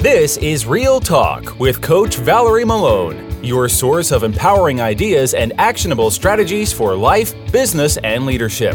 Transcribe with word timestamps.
This 0.00 0.36
is 0.36 0.66
Real 0.66 1.00
Talk 1.00 1.58
with 1.58 1.80
Coach 1.80 2.16
Valerie 2.16 2.66
Malone, 2.66 3.42
your 3.42 3.66
source 3.66 4.12
of 4.12 4.24
empowering 4.24 4.78
ideas 4.80 5.32
and 5.32 5.52
actionable 5.58 6.10
strategies 6.10 6.70
for 6.70 6.94
life, 6.94 7.34
business, 7.50 7.96
and 7.96 8.26
leadership. 8.26 8.74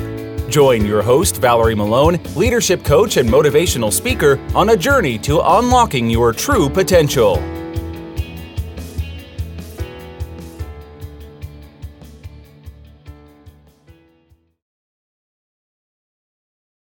Join 0.49 0.83
your 0.83 1.03
host, 1.03 1.37
Valerie 1.37 1.75
Malone, 1.75 2.19
leadership 2.35 2.83
coach 2.83 3.17
and 3.17 3.29
motivational 3.29 3.93
speaker, 3.93 4.39
on 4.55 4.71
a 4.71 4.75
journey 4.75 5.19
to 5.19 5.39
unlocking 5.39 6.09
your 6.09 6.33
true 6.33 6.67
potential. 6.67 7.37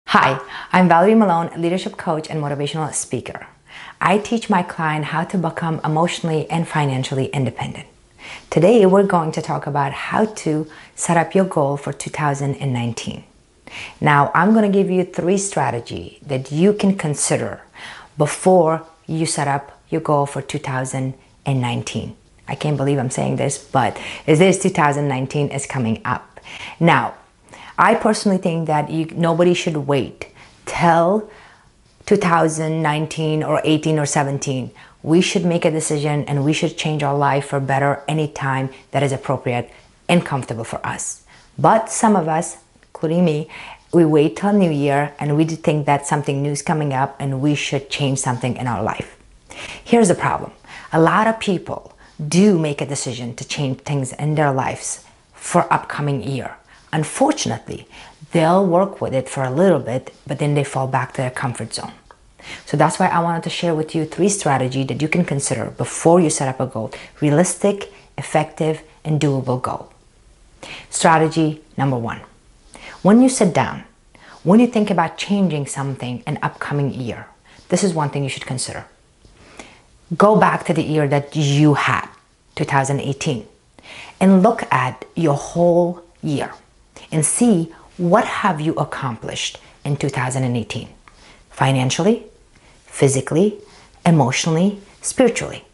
Hi, 0.07 0.39
I'm 0.73 0.89
Valerie 0.89 1.15
Malone, 1.15 1.49
leadership 1.59 1.95
coach 1.97 2.29
and 2.29 2.43
motivational 2.43 2.93
speaker. 2.93 3.47
I 4.01 4.17
teach 4.17 4.49
my 4.49 4.63
client 4.63 5.05
how 5.05 5.23
to 5.25 5.37
become 5.37 5.81
emotionally 5.83 6.49
and 6.49 6.67
financially 6.67 7.27
independent. 7.27 7.87
Today, 8.49 8.85
we're 8.85 9.03
going 9.03 9.31
to 9.33 9.41
talk 9.41 9.67
about 9.67 9.91
how 9.91 10.25
to 10.25 10.67
set 10.95 11.17
up 11.17 11.35
your 11.35 11.45
goal 11.45 11.77
for 11.77 11.93
2019. 11.93 13.23
Now, 14.01 14.31
I'm 14.33 14.53
going 14.53 14.69
to 14.71 14.77
give 14.77 14.89
you 14.89 15.03
three 15.03 15.37
strategies 15.37 16.17
that 16.21 16.51
you 16.51 16.73
can 16.73 16.97
consider 16.97 17.61
before 18.17 18.85
you 19.07 19.25
set 19.25 19.47
up 19.47 19.79
your 19.89 20.01
goal 20.01 20.25
for 20.25 20.41
2019. 20.41 22.15
I 22.47 22.55
can't 22.55 22.77
believe 22.77 22.99
I'm 22.99 23.09
saying 23.09 23.37
this, 23.37 23.57
but 23.57 23.99
it 24.25 24.39
is 24.39 24.59
2019 24.59 25.49
is 25.49 25.65
coming 25.65 26.01
up. 26.05 26.39
Now, 26.79 27.15
I 27.77 27.95
personally 27.95 28.37
think 28.37 28.67
that 28.67 28.89
you, 28.89 29.05
nobody 29.15 29.53
should 29.53 29.77
wait 29.77 30.27
till 30.65 31.29
2019 32.05 33.43
or 33.43 33.61
18 33.63 33.99
or 33.99 34.05
17. 34.05 34.71
We 35.03 35.21
should 35.21 35.45
make 35.45 35.65
a 35.65 35.71
decision 35.71 36.23
and 36.25 36.45
we 36.45 36.53
should 36.53 36.77
change 36.77 37.03
our 37.03 37.17
life 37.17 37.47
for 37.47 37.59
better 37.59 38.03
anytime 38.07 38.69
that 38.91 39.03
is 39.03 39.11
appropriate 39.11 39.71
and 40.07 40.25
comfortable 40.25 40.63
for 40.63 40.85
us. 40.85 41.23
But 41.57 41.89
some 41.89 42.15
of 42.15 42.27
us, 42.27 42.57
including 42.83 43.25
me, 43.25 43.49
we 43.93 44.03
wait 44.05 44.35
till 44.35 44.53
New 44.53 44.71
Year 44.71 45.13
and 45.19 45.37
we 45.37 45.45
think 45.45 45.85
that 45.85 46.05
something 46.05 46.41
new 46.41 46.51
is 46.51 46.61
coming 46.61 46.93
up 46.93 47.15
and 47.19 47.41
we 47.41 47.55
should 47.55 47.89
change 47.89 48.19
something 48.19 48.57
in 48.57 48.67
our 48.67 48.83
life. 48.83 49.17
Here's 49.83 50.09
the 50.09 50.15
problem 50.15 50.51
a 50.91 50.99
lot 50.99 51.27
of 51.27 51.39
people 51.39 51.95
do 52.27 52.57
make 52.57 52.81
a 52.81 52.85
decision 52.85 53.35
to 53.35 53.47
change 53.47 53.79
things 53.79 54.13
in 54.13 54.35
their 54.35 54.51
lives 54.51 55.03
for 55.33 55.71
upcoming 55.73 56.23
year. 56.23 56.55
Unfortunately, 56.95 57.85
they'll 58.31 58.65
work 58.65 59.01
with 59.01 59.13
it 59.13 59.27
for 59.27 59.43
a 59.43 59.51
little 59.51 59.81
bit, 59.81 60.15
but 60.25 60.39
then 60.39 60.53
they 60.53 60.63
fall 60.63 60.87
back 60.87 61.11
to 61.11 61.21
their 61.21 61.29
comfort 61.29 61.73
zone. 61.73 61.91
So 62.65 62.77
that's 62.77 62.97
why 62.99 63.07
I 63.07 63.19
wanted 63.19 63.43
to 63.43 63.49
share 63.49 63.75
with 63.75 63.93
you 63.93 64.05
three 64.05 64.29
strategies 64.29 64.87
that 64.87 65.01
you 65.01 65.09
can 65.09 65.25
consider 65.25 65.65
before 65.71 66.21
you 66.21 66.29
set 66.29 66.47
up 66.47 66.61
a 66.61 66.67
goal. 66.67 66.93
Realistic, 67.19 67.91
effective, 68.17 68.81
and 69.03 69.19
doable 69.19 69.61
goal. 69.61 69.91
Strategy 70.89 71.61
number 71.75 71.97
one. 71.97 72.21
When 73.01 73.21
you 73.21 73.27
sit 73.27 73.53
down, 73.53 73.83
when 74.43 74.61
you 74.61 74.67
think 74.67 74.89
about 74.89 75.17
changing 75.17 75.65
something 75.65 76.23
an 76.25 76.39
upcoming 76.41 76.93
year, 76.93 77.27
this 77.67 77.83
is 77.83 77.93
one 77.93 78.09
thing 78.09 78.23
you 78.23 78.29
should 78.29 78.45
consider. 78.45 78.85
Go 80.15 80.37
back 80.39 80.63
to 80.67 80.73
the 80.73 80.83
year 80.83 81.09
that 81.09 81.35
you 81.35 81.73
had, 81.73 82.07
2018, 82.55 83.45
and 84.21 84.41
look 84.41 84.63
at 84.71 85.03
your 85.13 85.35
whole 85.35 86.01
year 86.23 86.53
and 87.11 87.25
see 87.25 87.73
what 87.97 88.25
have 88.25 88.59
you 88.59 88.73
accomplished 88.73 89.59
in 89.83 89.95
2018 89.95 90.89
financially 91.49 92.25
physically 92.85 93.59
emotionally 94.05 94.79
spiritually. 95.01 95.65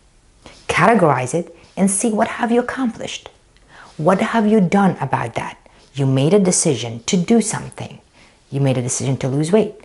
Categorize 0.67 1.33
it 1.33 1.55
and 1.75 1.89
see 1.89 2.11
what 2.11 2.27
have 2.27 2.51
you 2.51 2.59
accomplished. 2.59 3.29
What 3.97 4.21
have 4.21 4.47
you 4.47 4.61
done 4.61 4.97
about 4.99 5.35
that? 5.35 5.57
You 5.93 6.05
made 6.05 6.33
a 6.33 6.39
decision 6.39 7.03
to 7.03 7.17
do 7.17 7.41
something. 7.41 7.99
You 8.49 8.61
made 8.61 8.77
a 8.77 8.81
decision 8.81 9.17
to 9.17 9.27
lose 9.27 9.51
weight. 9.51 9.75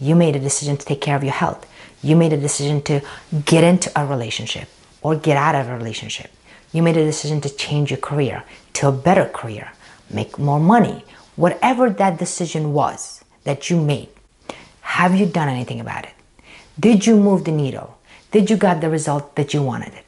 You 0.00 0.14
made 0.16 0.36
a 0.36 0.40
decision 0.40 0.76
to 0.76 0.84
take 0.84 1.00
care 1.00 1.16
of 1.16 1.24
your 1.24 1.32
health. 1.32 1.66
You 2.02 2.16
made 2.16 2.32
a 2.32 2.36
decision 2.36 2.82
to 2.82 3.00
get 3.44 3.62
into 3.64 3.90
a 3.96 4.04
relationship 4.04 4.68
or 5.00 5.14
get 5.16 5.36
out 5.36 5.54
of 5.54 5.68
a 5.68 5.76
relationship. 5.76 6.30
You 6.72 6.82
made 6.82 6.96
a 6.96 7.04
decision 7.04 7.40
to 7.42 7.48
change 7.48 7.90
your 7.90 8.00
career 8.00 8.44
to 8.74 8.88
a 8.88 8.92
better 8.92 9.26
career 9.26 9.72
make 10.12 10.38
more 10.38 10.60
money, 10.60 11.04
whatever 11.36 11.90
that 11.90 12.18
decision 12.18 12.72
was 12.72 13.24
that 13.44 13.70
you 13.70 13.80
made, 13.80 14.08
have 14.80 15.14
you 15.14 15.26
done 15.26 15.48
anything 15.48 15.80
about 15.80 16.04
it? 16.04 16.14
Did 16.78 17.06
you 17.06 17.16
move 17.16 17.44
the 17.44 17.52
needle? 17.52 17.98
Did 18.30 18.50
you 18.50 18.56
get 18.56 18.80
the 18.80 18.90
result 18.90 19.36
that 19.36 19.52
you 19.52 19.62
wanted 19.62 19.92
it? 19.94 20.04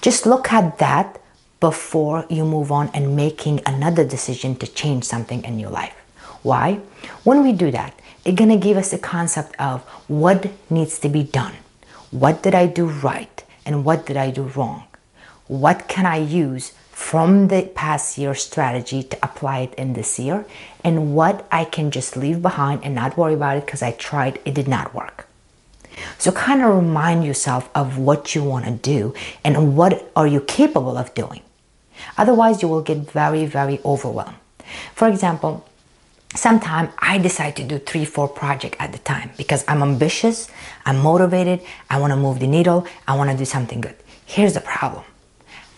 Just 0.00 0.26
look 0.26 0.52
at 0.52 0.78
that 0.78 1.20
before 1.60 2.24
you 2.30 2.44
move 2.44 2.72
on 2.72 2.90
and 2.94 3.14
making 3.14 3.60
another 3.66 4.04
decision 4.04 4.56
to 4.56 4.66
change 4.66 5.04
something 5.04 5.44
in 5.44 5.58
your 5.58 5.70
life. 5.70 5.94
Why? 6.42 6.80
When 7.24 7.42
we 7.42 7.52
do 7.52 7.70
that, 7.70 7.94
it's 8.24 8.38
gonna 8.38 8.56
give 8.56 8.76
us 8.76 8.92
a 8.92 8.98
concept 8.98 9.54
of 9.60 9.82
what 10.08 10.50
needs 10.70 10.98
to 11.00 11.08
be 11.08 11.22
done. 11.22 11.54
What 12.10 12.42
did 12.42 12.54
I 12.54 12.66
do 12.66 12.86
right 12.86 13.44
and 13.66 13.84
what 13.84 14.06
did 14.06 14.16
I 14.16 14.30
do 14.30 14.42
wrong? 14.42 14.84
What 15.46 15.88
can 15.88 16.06
I 16.06 16.16
use 16.16 16.72
from 17.00 17.48
the 17.48 17.62
past 17.74 18.18
year 18.18 18.34
strategy 18.34 19.02
to 19.02 19.16
apply 19.22 19.60
it 19.60 19.74
in 19.74 19.94
this 19.94 20.18
year 20.18 20.44
and 20.84 21.14
what 21.14 21.48
I 21.50 21.64
can 21.64 21.90
just 21.90 22.14
leave 22.14 22.40
behind 22.42 22.84
and 22.84 22.94
not 22.94 23.16
worry 23.16 23.34
about 23.34 23.56
it 23.56 23.64
because 23.64 23.82
I 23.82 23.92
tried, 23.92 24.38
it 24.44 24.54
did 24.54 24.68
not 24.68 24.94
work. 24.94 25.26
So 26.18 26.30
kind 26.30 26.62
of 26.62 26.72
remind 26.72 27.24
yourself 27.24 27.68
of 27.74 27.98
what 27.98 28.34
you 28.34 28.44
want 28.44 28.66
to 28.66 28.72
do 28.72 29.14
and 29.42 29.76
what 29.76 30.12
are 30.14 30.26
you 30.26 30.40
capable 30.42 30.96
of 30.96 31.12
doing. 31.14 31.40
Otherwise, 32.16 32.62
you 32.62 32.68
will 32.68 32.82
get 32.82 33.10
very, 33.10 33.44
very 33.46 33.80
overwhelmed. 33.84 34.36
For 34.94 35.08
example, 35.08 35.66
sometimes 36.36 36.90
I 36.98 37.16
decide 37.18 37.56
to 37.56 37.64
do 37.64 37.78
three, 37.78 38.04
four 38.04 38.28
projects 38.28 38.76
at 38.78 38.92
the 38.92 38.98
time 38.98 39.30
because 39.38 39.64
I'm 39.66 39.82
ambitious, 39.82 40.48
I'm 40.84 40.98
motivated, 40.98 41.60
I 41.88 41.98
want 41.98 42.12
to 42.12 42.16
move 42.16 42.38
the 42.38 42.46
needle, 42.46 42.86
I 43.08 43.16
want 43.16 43.30
to 43.30 43.36
do 43.36 43.46
something 43.46 43.80
good. 43.80 43.96
Here's 44.26 44.54
the 44.54 44.60
problem. 44.60 45.04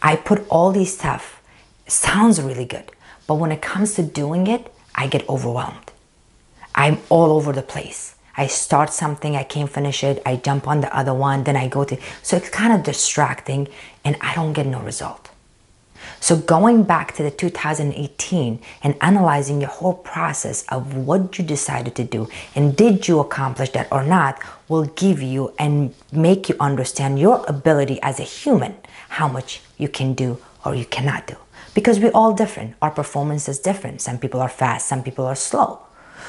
I 0.03 0.17
put 0.17 0.45
all 0.49 0.73
these 0.73 0.99
stuff. 0.99 1.41
sounds 1.87 2.41
really 2.41 2.65
good, 2.65 2.91
but 3.27 3.37
when 3.37 3.53
it 3.53 3.63
comes 3.63 3.95
to 3.95 4.03
doing 4.03 4.47
it, 4.47 4.73
I 4.95 5.07
get 5.07 5.29
overwhelmed. 5.29 5.93
I'm 6.75 6.99
all 7.09 7.31
over 7.33 7.53
the 7.53 7.63
place. 7.63 8.15
I 8.37 8.47
start 8.47 8.93
something, 8.93 9.37
I 9.37 9.45
can't 9.45 9.71
finish 9.71 10.03
it, 10.03 10.23
I 10.25 10.37
jump 10.37 10.67
on 10.67 10.81
the 10.81 10.97
other 10.97 11.12
one, 11.12 11.45
then 11.45 11.57
I 11.57 11.69
go 11.69 11.85
to 11.85 11.97
so 12.23 12.37
it's 12.37 12.49
kind 12.49 12.73
of 12.73 12.83
distracting 12.83 13.69
and 14.05 14.17
I 14.21 14.35
don't 14.35 14.55
get 14.55 14.67
no 14.67 14.81
result. 14.81 15.31
So 16.21 16.37
going 16.37 16.85
back 16.85 17.15
to 17.17 17.23
the 17.23 17.31
2018 17.31 18.61
and 18.83 18.95
analyzing 19.01 19.61
your 19.61 19.71
whole 19.71 19.95
process 19.95 20.65
of 20.69 20.97
what 20.97 21.39
you 21.39 21.45
decided 21.45 21.95
to 21.97 22.05
do 22.05 22.29
and 22.55 22.77
did 22.77 23.09
you 23.09 23.21
accomplish 23.21 23.71
that 23.71 23.89
or 23.91 24.05
not 24.05 24.39
will 24.69 24.85
give 24.85 25.21
you 25.21 25.53
and 25.59 25.95
make 26.12 26.49
you 26.49 26.57
understand 26.61 27.19
your 27.19 27.45
ability 27.49 28.01
as 28.03 28.21
a 28.21 28.25
human, 28.25 28.75
how 29.11 29.29
much 29.29 29.61
you 29.79 29.89
can 29.89 30.15
do 30.15 30.39
or 30.65 30.75
you 30.75 30.85
cannot 30.85 31.27
do. 31.27 31.37
Because 31.75 31.99
we're 31.99 32.12
all 32.12 32.35
different. 32.35 32.75
Our 32.83 32.91
performance 32.91 33.49
is 33.49 33.59
different. 33.59 34.01
Some 34.01 34.19
people 34.19 34.41
are 34.41 34.49
fast, 34.49 34.87
some 34.87 35.03
people 35.03 35.27
are 35.27 35.35
slow. 35.35 35.81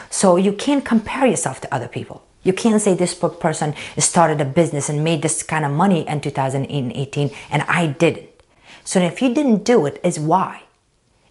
So 0.09 0.37
you 0.37 0.53
can't 0.53 0.83
compare 0.83 1.25
yourself 1.25 1.61
to 1.61 1.73
other 1.73 1.87
people. 1.87 2.23
You 2.43 2.53
can't 2.53 2.81
say 2.81 2.93
this 2.93 3.15
person 3.15 3.73
started 3.97 4.41
a 4.41 4.45
business 4.45 4.89
and 4.89 5.03
made 5.03 5.21
this 5.21 5.43
kind 5.43 5.63
of 5.63 5.71
money 5.71 6.07
in 6.07 6.19
2018 6.19 7.31
and 7.49 7.61
I 7.63 7.87
didn't. 7.87 8.32
So 8.83 8.99
if 8.99 9.21
you 9.21 9.33
didn't 9.33 9.63
do 9.63 9.85
it, 9.85 9.99
is 10.03 10.19
why. 10.19 10.63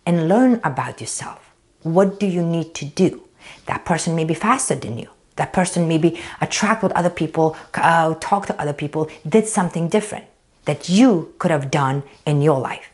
And 0.06 0.28
learn 0.28 0.60
about 0.64 1.00
yourself. 1.00 1.50
What 1.82 2.18
do 2.18 2.26
you 2.26 2.44
need 2.44 2.74
to 2.76 2.84
do? 2.84 3.22
That 3.66 3.84
person 3.84 4.14
may 4.14 4.24
be 4.24 4.34
faster 4.34 4.74
than 4.74 4.98
you. 4.98 5.08
That 5.36 5.52
person 5.52 5.88
maybe 5.88 6.20
attract 6.40 6.82
with 6.82 6.92
other 6.92 7.10
people, 7.10 7.56
uh, 7.74 8.14
talk 8.20 8.46
to 8.46 8.60
other 8.60 8.72
people, 8.72 9.10
did 9.28 9.46
something 9.46 9.88
different 9.88 10.26
that 10.64 10.88
you 10.88 11.34
could 11.38 11.50
have 11.50 11.70
done 11.70 12.02
in 12.26 12.42
your 12.42 12.60
life. 12.60 12.90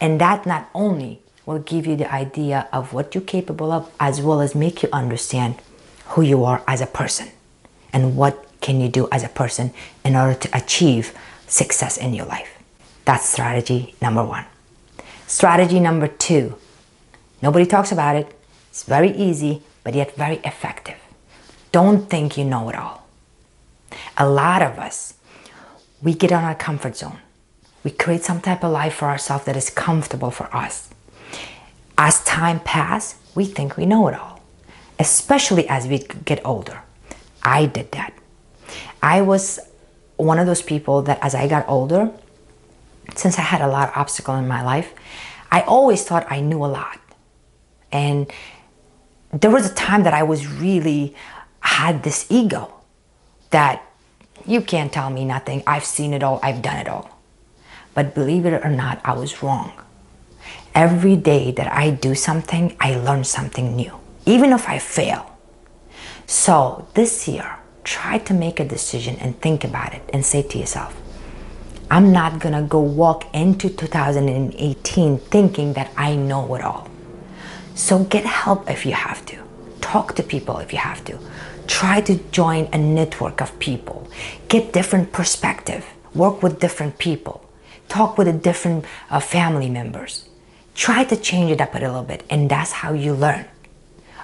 And 0.00 0.20
that 0.20 0.46
not 0.46 0.68
only 0.74 1.20
will 1.46 1.58
give 1.58 1.86
you 1.86 1.96
the 1.96 2.12
idea 2.12 2.68
of 2.72 2.92
what 2.92 3.14
you're 3.14 3.22
capable 3.22 3.72
of, 3.72 3.90
as 3.98 4.20
well 4.20 4.40
as 4.40 4.54
make 4.54 4.82
you 4.82 4.88
understand 4.92 5.56
who 6.08 6.22
you 6.22 6.44
are 6.44 6.62
as 6.66 6.80
a 6.80 6.86
person 6.86 7.28
and 7.92 8.16
what 8.16 8.46
can 8.60 8.80
you 8.80 8.88
do 8.88 9.08
as 9.10 9.22
a 9.22 9.28
person 9.28 9.72
in 10.04 10.16
order 10.16 10.34
to 10.34 10.56
achieve 10.56 11.16
success 11.46 11.96
in 11.96 12.14
your 12.14 12.26
life. 12.26 12.59
That's 13.10 13.28
strategy 13.28 13.96
number 14.00 14.22
one. 14.22 14.44
Strategy 15.26 15.80
number 15.80 16.06
two. 16.06 16.54
Nobody 17.42 17.66
talks 17.66 17.90
about 17.90 18.14
it. 18.14 18.32
It's 18.68 18.84
very 18.84 19.10
easy, 19.10 19.62
but 19.82 19.96
yet 19.96 20.14
very 20.14 20.36
effective. 20.44 20.94
Don't 21.72 22.08
think 22.08 22.38
you 22.38 22.44
know 22.44 22.68
it 22.68 22.76
all. 22.76 23.08
A 24.16 24.28
lot 24.28 24.62
of 24.62 24.78
us 24.78 25.14
we 26.00 26.14
get 26.14 26.30
on 26.30 26.44
our 26.44 26.54
comfort 26.54 26.96
zone. 26.96 27.18
We 27.82 27.90
create 27.90 28.22
some 28.22 28.40
type 28.40 28.62
of 28.62 28.70
life 28.70 28.94
for 28.94 29.06
ourselves 29.06 29.44
that 29.46 29.56
is 29.56 29.70
comfortable 29.70 30.30
for 30.30 30.46
us. 30.54 30.88
As 31.98 32.22
time 32.22 32.60
passes, 32.60 33.18
we 33.34 33.44
think 33.44 33.76
we 33.76 33.86
know 33.86 34.06
it 34.06 34.14
all, 34.14 34.38
especially 35.00 35.68
as 35.68 35.88
we 35.88 35.98
get 36.24 36.46
older. 36.46 36.80
I 37.42 37.66
did 37.66 37.90
that. 37.90 38.12
I 39.02 39.22
was 39.22 39.58
one 40.16 40.38
of 40.38 40.46
those 40.46 40.62
people 40.62 41.02
that 41.02 41.18
as 41.20 41.34
I 41.34 41.48
got 41.48 41.68
older, 41.68 42.12
since 43.18 43.38
I 43.38 43.42
had 43.42 43.60
a 43.60 43.68
lot 43.68 43.88
of 43.88 43.96
obstacle 43.96 44.34
in 44.36 44.48
my 44.48 44.62
life, 44.62 44.94
I 45.50 45.62
always 45.62 46.04
thought 46.04 46.26
I 46.30 46.40
knew 46.40 46.64
a 46.64 46.66
lot. 46.66 46.98
And 47.92 48.30
there 49.32 49.50
was 49.50 49.70
a 49.70 49.74
time 49.74 50.04
that 50.04 50.14
I 50.14 50.22
was 50.22 50.46
really 50.46 51.14
had 51.60 52.02
this 52.02 52.26
ego 52.30 52.72
that 53.50 53.82
you 54.46 54.62
can't 54.62 54.92
tell 54.92 55.10
me 55.10 55.24
nothing. 55.24 55.62
I've 55.66 55.84
seen 55.84 56.14
it 56.14 56.22
all. 56.22 56.40
I've 56.42 56.62
done 56.62 56.76
it 56.76 56.88
all. 56.88 57.18
But 57.94 58.14
believe 58.14 58.46
it 58.46 58.64
or 58.64 58.70
not, 58.70 59.00
I 59.04 59.12
was 59.12 59.42
wrong. 59.42 59.72
Every 60.74 61.16
day 61.16 61.50
that 61.52 61.70
I 61.72 61.90
do 61.90 62.14
something, 62.14 62.76
I 62.80 62.96
learn 62.96 63.24
something 63.24 63.74
new, 63.74 63.98
even 64.24 64.52
if 64.52 64.68
I 64.68 64.78
fail. 64.78 65.36
So 66.26 66.86
this 66.94 67.26
year, 67.26 67.58
try 67.82 68.18
to 68.18 68.34
make 68.34 68.60
a 68.60 68.64
decision 68.64 69.16
and 69.16 69.40
think 69.40 69.64
about 69.64 69.94
it 69.94 70.02
and 70.12 70.24
say 70.24 70.42
to 70.42 70.58
yourself, 70.58 70.96
I'm 71.92 72.12
not 72.12 72.38
gonna 72.38 72.62
go 72.62 72.78
walk 72.78 73.26
into 73.34 73.68
2018 73.68 75.18
thinking 75.18 75.72
that 75.72 75.90
I 75.96 76.14
know 76.14 76.54
it 76.54 76.62
all. 76.62 76.88
So 77.74 78.04
get 78.04 78.24
help 78.24 78.70
if 78.70 78.86
you 78.86 78.92
have 78.92 79.26
to. 79.26 79.36
Talk 79.80 80.14
to 80.14 80.22
people 80.22 80.58
if 80.58 80.72
you 80.72 80.78
have 80.78 81.04
to. 81.06 81.18
Try 81.66 82.00
to 82.02 82.16
join 82.30 82.68
a 82.72 82.78
network 82.78 83.40
of 83.40 83.58
people. 83.58 84.08
Get 84.46 84.72
different 84.72 85.10
perspective. 85.10 85.84
Work 86.14 86.44
with 86.44 86.60
different 86.60 86.98
people. 86.98 87.44
Talk 87.88 88.16
with 88.16 88.28
the 88.28 88.32
different 88.32 88.84
uh, 89.10 89.18
family 89.18 89.68
members. 89.68 90.28
Try 90.76 91.02
to 91.04 91.16
change 91.16 91.50
it 91.50 91.60
up 91.60 91.74
a 91.74 91.78
little 91.78 92.04
bit, 92.04 92.22
and 92.30 92.48
that's 92.48 92.70
how 92.70 92.92
you 92.92 93.14
learn. 93.14 93.46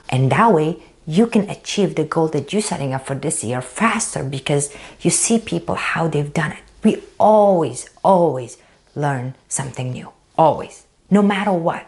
And 0.08 0.30
that 0.30 0.52
way, 0.52 0.82
you 1.04 1.26
can 1.26 1.50
achieve 1.50 1.96
the 1.96 2.04
goal 2.04 2.28
that 2.28 2.52
you're 2.52 2.62
setting 2.62 2.92
up 2.92 3.06
for 3.06 3.16
this 3.16 3.42
year 3.42 3.60
faster 3.60 4.22
because 4.22 4.72
you 5.00 5.10
see 5.10 5.40
people 5.40 5.74
how 5.74 6.06
they've 6.06 6.32
done 6.32 6.52
it. 6.52 6.65
We 6.86 7.02
always, 7.18 7.90
always 8.04 8.58
learn 8.94 9.34
something 9.48 9.90
new. 9.90 10.10
Always. 10.38 10.86
No 11.10 11.20
matter 11.20 11.52
what. 11.52 11.84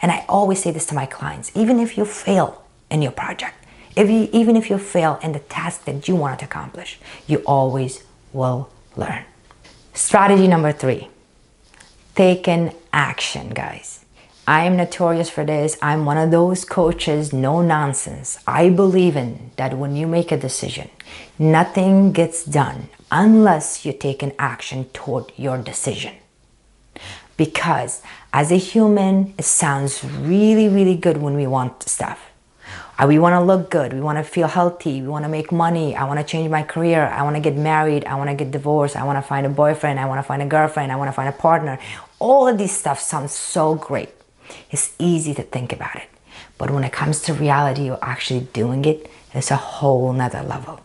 And 0.00 0.10
I 0.10 0.24
always 0.28 0.60
say 0.60 0.72
this 0.72 0.84
to 0.86 0.96
my 0.96 1.06
clients 1.06 1.52
even 1.54 1.78
if 1.78 1.96
you 1.96 2.04
fail 2.04 2.64
in 2.90 3.02
your 3.02 3.12
project, 3.12 3.54
if 3.94 4.10
you, 4.10 4.28
even 4.32 4.56
if 4.56 4.68
you 4.68 4.78
fail 4.78 5.20
in 5.22 5.30
the 5.30 5.38
task 5.38 5.84
that 5.84 6.08
you 6.08 6.16
wanted 6.16 6.40
to 6.40 6.46
accomplish, 6.46 6.98
you 7.28 7.38
always 7.46 8.02
will 8.32 8.68
learn. 8.96 9.24
Strategy 9.94 10.48
number 10.48 10.72
three 10.72 11.08
taking 12.16 12.74
action, 12.92 13.50
guys. 13.50 14.01
I 14.46 14.64
am 14.64 14.76
notorious 14.76 15.30
for 15.30 15.44
this. 15.44 15.78
I'm 15.80 16.04
one 16.04 16.18
of 16.18 16.32
those 16.32 16.64
coaches, 16.64 17.32
no 17.32 17.62
nonsense. 17.62 18.40
I 18.44 18.70
believe 18.70 19.14
in 19.14 19.52
that 19.54 19.78
when 19.78 19.94
you 19.94 20.08
make 20.08 20.32
a 20.32 20.36
decision, 20.36 20.90
nothing 21.38 22.10
gets 22.10 22.44
done 22.44 22.88
unless 23.12 23.86
you 23.86 23.92
take 23.92 24.20
an 24.20 24.32
action 24.40 24.86
toward 24.92 25.30
your 25.36 25.58
decision. 25.58 26.14
Because 27.36 28.02
as 28.32 28.50
a 28.50 28.56
human, 28.56 29.32
it 29.38 29.44
sounds 29.44 30.02
really, 30.02 30.68
really 30.68 30.96
good 30.96 31.18
when 31.18 31.34
we 31.34 31.46
want 31.46 31.84
stuff. 31.84 32.30
Uh, 32.98 33.06
we 33.06 33.20
want 33.20 33.34
to 33.34 33.40
look 33.40 33.70
good. 33.70 33.92
We 33.92 34.00
want 34.00 34.18
to 34.18 34.24
feel 34.24 34.48
healthy. 34.48 35.00
We 35.00 35.06
want 35.06 35.24
to 35.24 35.28
make 35.28 35.52
money. 35.52 35.94
I 35.94 36.02
want 36.04 36.18
to 36.18 36.26
change 36.26 36.50
my 36.50 36.64
career. 36.64 37.06
I 37.06 37.22
want 37.22 37.36
to 37.36 37.40
get 37.40 37.56
married. 37.56 38.04
I 38.06 38.16
want 38.16 38.28
to 38.28 38.34
get 38.34 38.50
divorced. 38.50 38.96
I 38.96 39.04
want 39.04 39.18
to 39.18 39.22
find 39.22 39.46
a 39.46 39.50
boyfriend. 39.50 40.00
I 40.00 40.06
want 40.06 40.18
to 40.18 40.24
find 40.24 40.42
a 40.42 40.46
girlfriend. 40.46 40.90
I 40.90 40.96
want 40.96 41.08
to 41.08 41.12
find 41.12 41.28
a 41.28 41.32
partner. 41.32 41.78
All 42.18 42.48
of 42.48 42.58
these 42.58 42.76
stuff 42.76 42.98
sounds 42.98 43.32
so 43.32 43.76
great. 43.76 44.10
It's 44.70 44.94
easy 44.98 45.34
to 45.34 45.42
think 45.42 45.72
about 45.72 45.96
it. 45.96 46.08
But 46.58 46.70
when 46.70 46.84
it 46.84 46.92
comes 46.92 47.20
to 47.22 47.34
reality 47.34 47.90
or 47.90 47.98
actually 48.02 48.40
doing 48.52 48.84
it, 48.84 49.10
it's 49.34 49.50
a 49.50 49.56
whole 49.56 50.12
nother 50.12 50.42
level. 50.42 50.80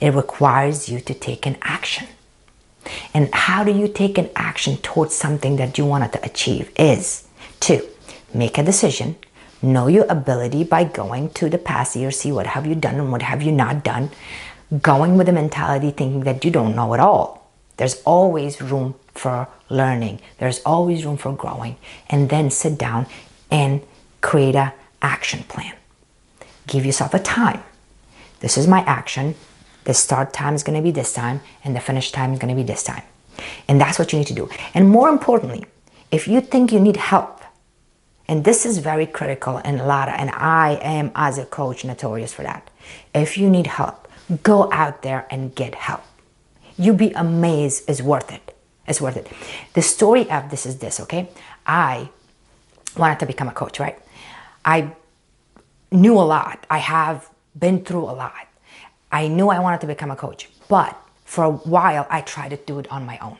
It 0.00 0.14
requires 0.14 0.88
you 0.88 1.00
to 1.00 1.14
take 1.14 1.46
an 1.46 1.56
action. 1.62 2.06
And 3.12 3.34
how 3.34 3.64
do 3.64 3.72
you 3.72 3.88
take 3.88 4.18
an 4.18 4.30
action 4.36 4.76
towards 4.78 5.14
something 5.14 5.56
that 5.56 5.78
you 5.78 5.86
wanted 5.86 6.12
to 6.12 6.24
achieve 6.24 6.70
is 6.76 7.26
to 7.60 7.86
make 8.32 8.58
a 8.58 8.62
decision, 8.62 9.16
know 9.62 9.86
your 9.86 10.06
ability 10.08 10.64
by 10.64 10.84
going 10.84 11.30
to 11.30 11.48
the 11.48 11.58
past 11.58 11.96
year, 11.96 12.10
see 12.10 12.30
what 12.30 12.46
have 12.46 12.66
you 12.66 12.74
done 12.74 12.96
and 12.96 13.10
what 13.10 13.22
have 13.22 13.42
you 13.42 13.52
not 13.52 13.82
done, 13.82 14.10
going 14.82 15.16
with 15.16 15.26
the 15.26 15.32
mentality 15.32 15.90
thinking 15.90 16.20
that 16.24 16.44
you 16.44 16.50
don't 16.50 16.76
know 16.76 16.92
it 16.94 17.00
all. 17.00 17.50
There's 17.76 18.02
always 18.02 18.60
room 18.60 18.94
for 19.14 19.48
learning. 19.68 20.20
There's 20.38 20.60
always 20.60 21.04
room 21.04 21.16
for 21.16 21.32
growing. 21.32 21.76
And 22.08 22.28
then 22.28 22.50
sit 22.50 22.78
down 22.78 23.06
and 23.50 23.82
create 24.20 24.54
a 24.54 24.74
action 25.02 25.44
plan. 25.44 25.74
Give 26.66 26.84
yourself 26.84 27.14
a 27.14 27.18
time. 27.18 27.62
This 28.40 28.56
is 28.56 28.66
my 28.66 28.80
action. 28.80 29.34
The 29.84 29.94
start 29.94 30.32
time 30.32 30.54
is 30.54 30.62
going 30.62 30.76
to 30.76 30.82
be 30.82 30.90
this 30.90 31.12
time 31.12 31.40
and 31.62 31.76
the 31.76 31.80
finish 31.80 32.10
time 32.10 32.32
is 32.32 32.38
going 32.38 32.54
to 32.54 32.60
be 32.60 32.66
this 32.66 32.82
time. 32.82 33.02
And 33.68 33.80
that's 33.80 33.98
what 33.98 34.12
you 34.12 34.18
need 34.18 34.28
to 34.28 34.34
do. 34.34 34.48
And 34.72 34.88
more 34.88 35.08
importantly, 35.08 35.66
if 36.10 36.26
you 36.26 36.40
think 36.40 36.72
you 36.72 36.80
need 36.80 36.96
help, 36.96 37.42
and 38.26 38.44
this 38.44 38.64
is 38.64 38.78
very 38.78 39.06
critical 39.06 39.58
and 39.58 39.80
a 39.80 39.86
lot 39.86 40.08
and 40.08 40.30
I 40.30 40.78
am 40.82 41.12
as 41.14 41.36
a 41.36 41.44
coach 41.44 41.84
notorious 41.84 42.32
for 42.32 42.42
that. 42.42 42.70
If 43.14 43.36
you 43.36 43.50
need 43.50 43.66
help, 43.66 44.08
go 44.42 44.72
out 44.72 45.02
there 45.02 45.26
and 45.30 45.54
get 45.54 45.74
help. 45.74 46.02
You'll 46.78 46.96
be 46.96 47.10
amazed 47.12 47.84
it's 47.88 48.00
worth 48.00 48.32
it. 48.32 48.53
It's 48.86 49.00
worth 49.00 49.16
it. 49.16 49.28
The 49.74 49.82
story 49.82 50.30
of 50.30 50.50
this 50.50 50.66
is 50.66 50.78
this, 50.78 51.00
okay? 51.00 51.30
I 51.66 52.10
wanted 52.96 53.20
to 53.20 53.26
become 53.26 53.48
a 53.48 53.52
coach, 53.52 53.80
right? 53.80 53.98
I 54.64 54.92
knew 55.90 56.14
a 56.14 56.26
lot. 56.26 56.66
I 56.70 56.78
have 56.78 57.30
been 57.58 57.84
through 57.84 58.04
a 58.04 58.12
lot. 58.12 58.46
I 59.10 59.28
knew 59.28 59.48
I 59.48 59.60
wanted 59.60 59.80
to 59.82 59.86
become 59.86 60.10
a 60.10 60.16
coach, 60.16 60.48
but 60.68 60.96
for 61.24 61.44
a 61.44 61.50
while 61.50 62.06
I 62.10 62.20
tried 62.20 62.50
to 62.50 62.56
do 62.56 62.78
it 62.78 62.90
on 62.90 63.06
my 63.06 63.18
own. 63.18 63.38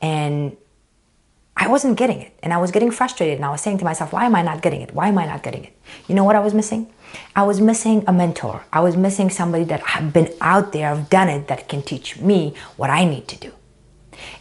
And 0.00 0.56
I 1.56 1.68
wasn't 1.68 1.96
getting 1.96 2.20
it. 2.20 2.36
And 2.42 2.52
I 2.52 2.58
was 2.58 2.70
getting 2.70 2.90
frustrated. 2.90 3.36
And 3.36 3.44
I 3.44 3.50
was 3.50 3.60
saying 3.60 3.78
to 3.78 3.84
myself, 3.84 4.12
why 4.12 4.24
am 4.24 4.34
I 4.34 4.42
not 4.42 4.60
getting 4.60 4.80
it? 4.80 4.92
Why 4.92 5.08
am 5.08 5.18
I 5.18 5.26
not 5.26 5.42
getting 5.42 5.64
it? 5.64 5.76
You 6.08 6.14
know 6.14 6.24
what 6.24 6.36
I 6.36 6.40
was 6.40 6.52
missing? 6.52 6.92
I 7.36 7.44
was 7.44 7.60
missing 7.60 8.04
a 8.06 8.12
mentor. 8.12 8.64
I 8.72 8.80
was 8.80 8.96
missing 8.96 9.30
somebody 9.30 9.64
that 9.64 9.80
had 9.80 10.12
been 10.12 10.32
out 10.40 10.72
there, 10.72 10.88
have 10.88 11.08
done 11.10 11.28
it, 11.28 11.46
that 11.48 11.68
can 11.68 11.82
teach 11.82 12.18
me 12.18 12.54
what 12.76 12.90
I 12.90 13.04
need 13.04 13.28
to 13.28 13.36
do. 13.36 13.52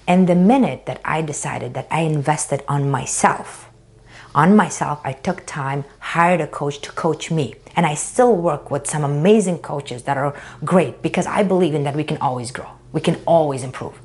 And 0.08 0.28
the 0.28 0.36
minute 0.36 0.86
that 0.86 1.02
I 1.06 1.22
decided 1.22 1.74
that 1.74 1.88
I 1.92 2.02
invested 2.02 2.64
on 2.68 2.90
myself, 2.90 3.70
on 4.36 4.56
myself, 4.56 5.00
I 5.04 5.14
took 5.14 5.46
time, 5.46 5.86
hired 6.00 6.42
a 6.42 6.48
coach 6.48 6.80
to 6.82 6.92
coach 6.92 7.32
me. 7.32 7.56
And 7.76 7.86
I 7.86 7.96
still 7.96 8.36
work 8.36 8.72
with 8.72 8.88
some 8.88 9.04
amazing 9.04 9.60
coaches 9.60 10.04
that 10.04 10.18
are 10.18 10.36
great 10.64 11.02
because 11.02 11.26
I 11.26 11.44
believe 11.44 11.74
in 11.74 11.84
that 11.84 11.96
we 11.96 12.04
can 12.04 12.18
always 12.18 12.52
grow. 12.52 12.70
We 12.92 13.02
can 13.02 13.20
always 13.26 13.64
improve. 13.64 14.00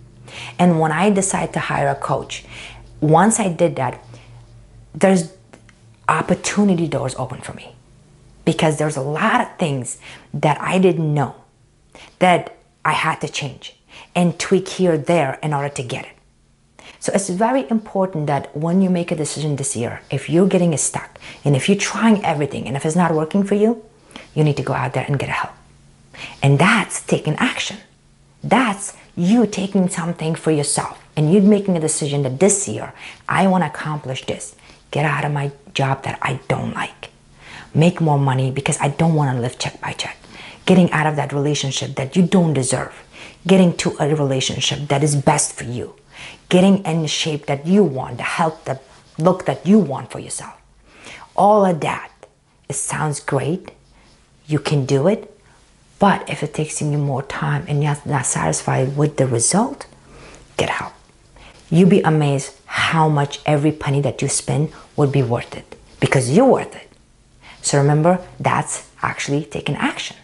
And 0.58 0.80
when 0.80 0.92
I 0.92 1.10
decided 1.10 1.52
to 1.54 1.60
hire 1.60 1.88
a 1.88 1.94
coach, 1.94 2.44
once 3.00 3.38
I 3.40 3.48
did 3.48 3.76
that, 3.76 4.02
there's 4.94 5.32
opportunity 6.08 6.88
doors 6.88 7.14
open 7.16 7.40
for 7.40 7.52
me 7.52 7.74
because 8.44 8.78
there's 8.78 8.96
a 8.96 9.02
lot 9.02 9.40
of 9.40 9.58
things 9.58 9.98
that 10.32 10.60
I 10.60 10.78
didn't 10.78 11.12
know 11.12 11.34
that 12.18 12.56
I 12.84 12.92
had 12.92 13.20
to 13.20 13.28
change 13.28 13.77
and 14.14 14.38
tweak 14.38 14.68
here 14.68 14.98
there 14.98 15.38
in 15.42 15.52
order 15.52 15.68
to 15.68 15.82
get 15.82 16.04
it. 16.04 16.12
So 17.00 17.12
it's 17.14 17.28
very 17.28 17.68
important 17.70 18.26
that 18.26 18.56
when 18.56 18.82
you 18.82 18.90
make 18.90 19.12
a 19.12 19.16
decision 19.16 19.56
this 19.56 19.76
year, 19.76 20.00
if 20.10 20.28
you're 20.28 20.48
getting 20.48 20.76
stuck 20.76 21.18
and 21.44 21.54
if 21.54 21.68
you're 21.68 21.78
trying 21.78 22.24
everything 22.24 22.66
and 22.66 22.76
if 22.76 22.84
it's 22.84 22.96
not 22.96 23.14
working 23.14 23.44
for 23.44 23.54
you, 23.54 23.84
you 24.34 24.42
need 24.42 24.56
to 24.56 24.62
go 24.62 24.72
out 24.72 24.94
there 24.94 25.04
and 25.06 25.18
get 25.18 25.28
help. 25.28 25.52
And 26.42 26.58
that's 26.58 27.02
taking 27.02 27.36
action. 27.36 27.78
That's 28.42 28.96
you 29.16 29.46
taking 29.46 29.88
something 29.88 30.34
for 30.34 30.50
yourself 30.50 31.02
and 31.16 31.32
you 31.32 31.40
making 31.40 31.76
a 31.76 31.80
decision 31.80 32.22
that 32.22 32.40
this 32.40 32.68
year 32.68 32.92
I 33.28 33.46
want 33.46 33.62
to 33.62 33.68
accomplish 33.68 34.26
this. 34.26 34.56
Get 34.90 35.04
out 35.04 35.24
of 35.24 35.32
my 35.32 35.52
job 35.74 36.02
that 36.04 36.18
I 36.22 36.40
don't 36.48 36.72
like. 36.74 37.10
Make 37.74 38.00
more 38.00 38.18
money 38.18 38.50
because 38.50 38.78
I 38.80 38.88
don't 38.88 39.14
want 39.14 39.36
to 39.36 39.40
live 39.40 39.58
check 39.58 39.80
by 39.80 39.92
check. 39.92 40.16
Getting 40.68 40.90
out 40.92 41.08
of 41.10 41.16
that 41.16 41.32
relationship 41.32 41.96
that 41.96 42.14
you 42.14 42.22
don't 42.26 42.52
deserve 42.52 42.94
getting 43.46 43.76
to 43.78 43.96
a 43.98 44.14
relationship 44.14 44.88
that 44.88 45.02
is 45.02 45.16
best 45.16 45.54
for 45.54 45.64
you, 45.64 45.94
getting 46.48 46.84
in 46.84 47.06
shape 47.06 47.46
that 47.46 47.66
you 47.66 47.82
want, 47.82 48.18
the 48.18 48.22
health, 48.22 48.64
the 48.64 48.80
look 49.18 49.46
that 49.46 49.66
you 49.66 49.78
want 49.78 50.10
for 50.10 50.18
yourself. 50.18 50.54
All 51.36 51.64
of 51.64 51.80
that, 51.80 52.10
it 52.68 52.74
sounds 52.74 53.20
great. 53.20 53.70
You 54.46 54.58
can 54.58 54.86
do 54.86 55.08
it. 55.08 55.34
But 55.98 56.28
if 56.30 56.42
it 56.42 56.54
takes 56.54 56.80
you 56.80 56.86
more 56.98 57.22
time 57.22 57.64
and 57.66 57.82
you're 57.82 57.96
not 58.04 58.26
satisfied 58.26 58.96
with 58.96 59.16
the 59.16 59.26
result, 59.26 59.86
get 60.56 60.70
help. 60.70 60.92
You'll 61.70 61.88
be 61.88 62.02
amazed 62.02 62.54
how 62.66 63.08
much 63.08 63.40
every 63.44 63.72
penny 63.72 64.00
that 64.02 64.22
you 64.22 64.28
spend 64.28 64.72
would 64.96 65.10
be 65.10 65.22
worth 65.22 65.56
it 65.56 65.76
because 66.00 66.30
you're 66.30 66.46
worth 66.46 66.74
it. 66.76 66.88
So 67.62 67.78
remember, 67.78 68.20
that's 68.38 68.88
actually 69.02 69.44
taking 69.44 69.74
action. 69.74 70.16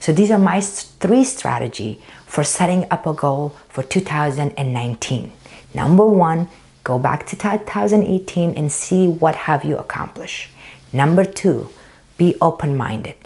So 0.00 0.12
these 0.12 0.30
are 0.30 0.38
my 0.38 0.60
three 0.60 1.24
strategy 1.24 2.00
for 2.26 2.44
setting 2.44 2.86
up 2.90 3.06
a 3.06 3.14
goal 3.14 3.56
for 3.68 3.82
2019. 3.82 5.32
Number 5.74 6.06
one, 6.06 6.48
go 6.84 6.98
back 6.98 7.26
to 7.26 7.36
2018 7.36 8.54
and 8.54 8.72
see 8.72 9.06
what 9.06 9.34
have 9.34 9.64
you 9.64 9.76
accomplished. 9.78 10.50
Number 10.92 11.24
two, 11.24 11.68
be 12.16 12.34
open-minded 12.40 13.16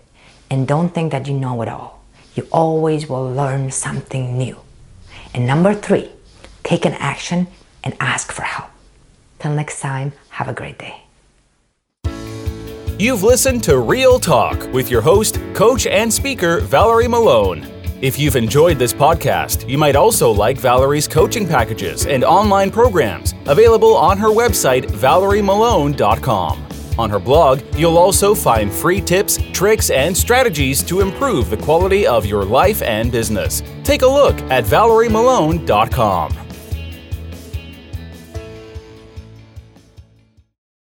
and 0.51 0.69
don't 0.69 0.91
think 0.91 1.13
that 1.13 1.27
you 1.29 1.35
know 1.35 1.63
it 1.63 1.69
all. 1.69 2.03
you 2.35 2.47
always 2.51 3.09
will 3.09 3.31
learn 3.31 3.71
something 3.71 4.39
new. 4.39 4.57
And 5.35 5.47
number 5.47 5.75
three, 5.75 6.11
take 6.63 6.85
an 6.85 6.95
action 6.95 7.47
and 7.85 7.95
ask 8.01 8.33
for 8.33 8.43
help. 8.43 8.71
Till 9.39 9.53
next 9.53 9.81
time, 9.81 10.13
have 10.31 10.49
a 10.49 10.53
great 10.53 10.79
day. 10.79 11.02
You've 12.99 13.23
listened 13.23 13.65
to 13.65 13.79
Real 13.79 14.21
Talk 14.21 14.73
with 14.73 14.91
your 14.91 15.01
host, 15.01 15.41
coach, 15.55 15.87
and 15.87 16.13
speaker, 16.13 16.61
Valerie 16.61 17.09
Malone. 17.09 17.67
If 18.01 18.19
you've 18.19 18.37
enjoyed 18.37 18.79
this 18.79 18.93
podcast, 18.93 19.69
you 19.69 19.79
might 19.79 19.97
also 19.97 20.31
like 20.31 20.59
Valerie's 20.59 21.09
coaching 21.09 21.47
packages 21.47 22.07
and 22.07 22.23
online 22.23 22.71
programs 22.71 23.35
available 23.47 23.97
on 23.97 24.19
her 24.19 24.29
website, 24.29 24.85
valeriemalone.com. 24.87 26.69
On 26.99 27.11
her 27.11 27.19
blog, 27.19 27.61
you'll 27.75 27.97
also 27.97 28.35
find 28.35 28.71
free 28.71 29.01
tips, 29.01 29.39
tricks, 29.53 29.91
and 29.91 30.17
strategies 30.17 30.83
to 30.83 31.01
improve 31.01 31.49
the 31.49 31.57
quality 31.57 32.07
of 32.07 32.27
your 32.27 32.45
life 32.45 32.83
and 32.83 33.11
business. 33.11 33.63
Take 33.83 34.03
a 34.03 34.07
look 34.07 34.39
at 34.51 34.65
valeriemalone.com. 34.65 36.42